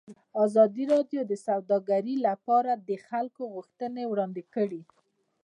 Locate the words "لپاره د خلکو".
2.27-3.41